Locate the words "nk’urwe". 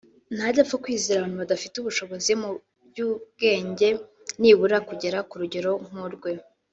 5.89-6.31